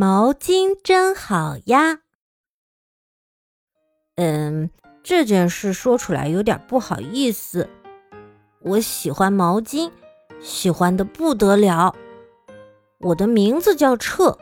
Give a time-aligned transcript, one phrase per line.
[0.00, 1.98] 毛巾真好呀。
[4.14, 4.70] 嗯，
[5.02, 7.68] 这件事说出来有点不好意思。
[8.60, 9.90] 我喜欢毛巾，
[10.40, 11.96] 喜欢的不得了。
[12.98, 14.38] 我的名字叫彻，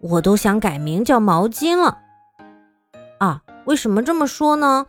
[0.00, 1.98] 我都想改名叫毛巾了。
[3.20, 4.84] 啊，为什么这么说呢？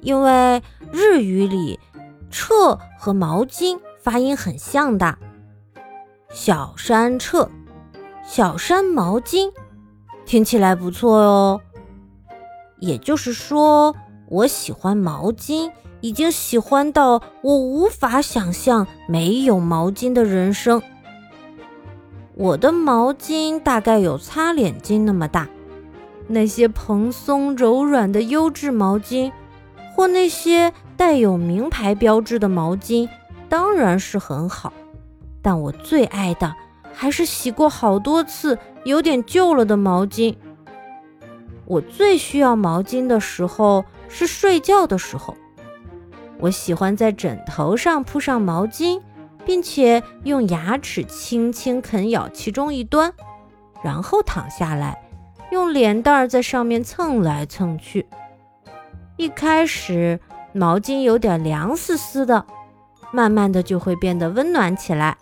[0.00, 0.60] 因为
[0.90, 1.78] 日语里
[2.32, 5.16] “彻”和“毛巾”发音很像的。
[6.32, 7.48] 小山彻，
[8.24, 9.52] 小山毛巾，
[10.24, 11.60] 听起来不错哦。
[12.78, 13.94] 也就是说，
[14.28, 20.80] 我喜欢毛巾，已经喜欢到我无法想象没有毛巾的人生。
[22.34, 25.48] 我的毛巾大概有擦脸巾那么大，
[26.28, 29.30] 那些蓬松柔软的优质毛巾，
[29.94, 33.08] 或那些带有名牌标志的毛巾，
[33.48, 34.72] 当然是很好。
[35.42, 36.54] 但我最爱的
[36.92, 40.36] 还是洗过好多次、有点旧了的毛巾。
[41.64, 45.34] 我最需要毛巾的时候是睡觉的时候，
[46.38, 49.00] 我喜欢在枕头上铺上毛巾，
[49.44, 53.12] 并且用牙齿轻轻啃咬其中一端，
[53.82, 55.00] 然后躺下来，
[55.50, 58.06] 用脸蛋儿在上面蹭来蹭去。
[59.16, 60.18] 一开始
[60.52, 62.44] 毛巾有点凉丝丝的，
[63.12, 65.16] 慢慢的就会变得温暖起来，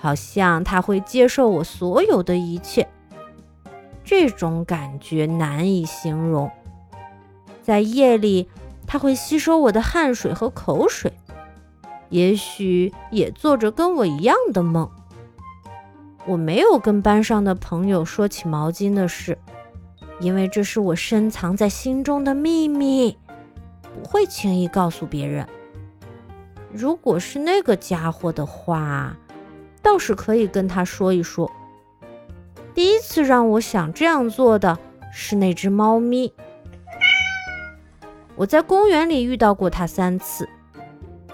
[0.00, 2.88] 好像他会接受我所有的一切。
[4.02, 6.50] 这种感觉难以形容。
[7.62, 8.48] 在夜里，
[8.86, 11.12] 他会吸收我的汗水和口水，
[12.08, 14.90] 也许也做着跟我一样的梦。
[16.26, 19.38] 我没有跟班上的朋友说起毛巾的事，
[20.18, 23.16] 因为这是我深藏在心中的秘密，
[23.82, 25.46] 不会轻易告诉别人。
[26.72, 29.16] 如果是那个家伙的话，
[29.82, 31.50] 倒是可以跟他说一说。
[32.74, 34.78] 第一次让我想这样做的
[35.12, 36.32] 是那只猫咪。
[38.36, 40.48] 我在公园里遇到过它三次，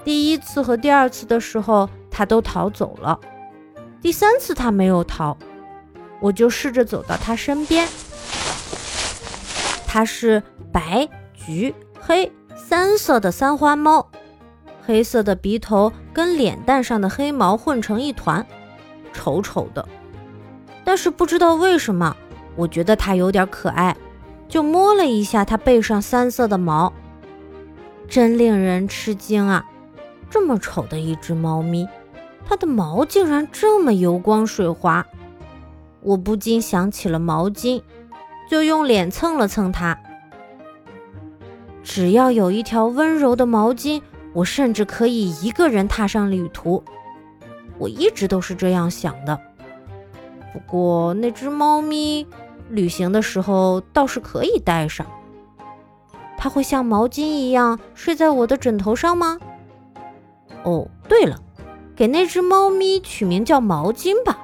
[0.03, 3.21] 第一次和第二次的时候它都逃走了，
[4.01, 5.37] 第三次它没有逃，
[6.21, 7.87] 我就试着走到它身边。
[9.87, 10.43] 它是
[10.73, 14.11] 白、橘、黑三色的三花猫，
[14.85, 18.47] 黑色的鼻头跟脸蛋上的黑毛混成一团，
[19.13, 19.87] 丑丑的。
[20.83, 22.17] 但是不知道为什么，
[22.55, 23.95] 我觉得它有点可爱，
[24.49, 26.91] 就摸了一下它背上三色的毛，
[28.09, 29.67] 真令人吃惊啊！
[30.31, 31.87] 这么丑的一只猫咪，
[32.49, 35.05] 它的毛竟然这么油光水滑，
[36.01, 37.83] 我不禁想起了毛巾，
[38.49, 39.99] 就用脸蹭了蹭它。
[41.83, 44.01] 只要有一条温柔的毛巾，
[44.37, 46.85] 我甚至可以一个人踏上旅途。
[47.79, 49.41] 我一直都是这样想的。
[50.53, 52.27] 不过那只猫咪
[52.69, 55.07] 旅行的时候倒是可以带上。
[56.37, 59.39] 它会像毛巾一样睡在我的枕头上吗？
[60.65, 61.41] 哦，对了，
[61.97, 64.39] 给那只猫咪取名叫毛巾吧。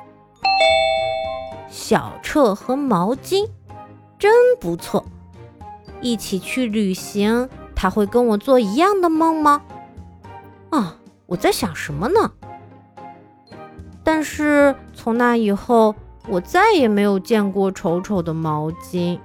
[1.69, 3.47] 小彻和毛巾，
[4.19, 5.05] 真不错。
[6.01, 9.61] 一起去旅行，它会跟我做一样的梦吗？
[10.73, 10.97] 啊，
[11.27, 12.33] 我在想什么呢？
[14.03, 15.95] 但是从那以后，
[16.27, 19.19] 我再也没有见过丑丑的毛巾。